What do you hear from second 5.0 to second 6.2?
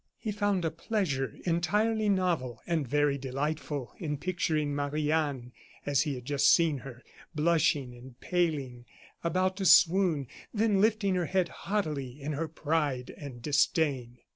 Anne as he